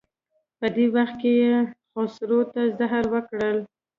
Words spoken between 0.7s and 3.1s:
دې وخت کې یې خسرو ته زهر